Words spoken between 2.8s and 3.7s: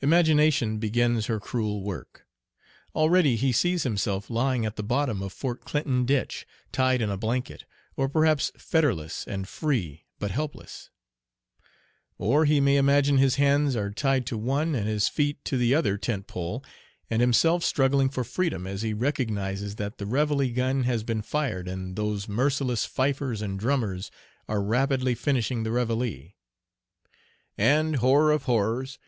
Already he